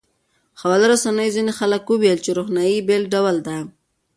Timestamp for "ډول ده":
3.13-3.57